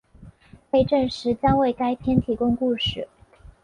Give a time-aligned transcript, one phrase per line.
[0.71, 3.07] 被证实将为该片提供故事。